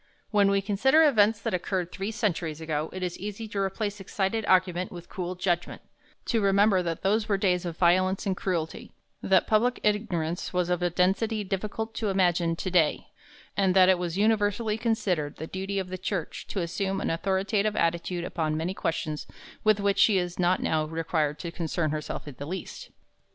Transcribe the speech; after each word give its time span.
When 0.31 0.49
we 0.49 0.63
consider 0.63 1.03
events 1.03 1.39
that 1.41 1.53
occurred 1.53 1.91
three 1.91 2.09
centuries 2.09 2.59
ago, 2.59 2.89
it 2.91 3.03
is 3.03 3.19
easy 3.19 3.47
to 3.49 3.59
replace 3.59 3.99
excited 3.99 4.43
argument 4.47 4.91
with 4.91 5.09
cool 5.09 5.35
judgment; 5.35 5.83
to 6.25 6.41
remember 6.41 6.81
that 6.81 7.03
those 7.03 7.29
were 7.29 7.37
days 7.37 7.65
of 7.65 7.77
violence 7.77 8.25
and 8.25 8.35
cruelty; 8.35 8.93
that 9.21 9.45
public 9.45 9.79
ignorance 9.83 10.51
was 10.51 10.71
of 10.71 10.81
a 10.81 10.89
density 10.89 11.43
difficult 11.43 11.93
to 11.93 12.09
imagine 12.09 12.55
to 12.55 12.71
day; 12.71 13.09
and 13.55 13.75
that 13.75 13.89
it 13.89 13.99
was 13.99 14.17
universally 14.17 14.75
considered 14.75 15.35
the 15.35 15.45
duty 15.45 15.77
of 15.77 15.89
the 15.89 15.99
Church 15.99 16.47
to 16.47 16.61
assume 16.61 16.99
an 16.99 17.11
authoritative 17.11 17.75
attitude 17.75 18.23
upon 18.23 18.57
many 18.57 18.73
questions 18.73 19.27
with 19.63 19.79
which 19.79 19.99
she 19.99 20.17
is 20.17 20.39
not 20.39 20.63
now 20.63 20.83
required 20.83 21.37
to 21.37 21.51
concern 21.51 21.91
herself 21.91 22.27
in 22.27 22.33
the 22.39 22.47
least. 22.47 22.89